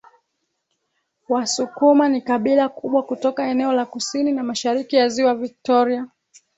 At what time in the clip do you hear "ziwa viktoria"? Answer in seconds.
5.09-6.07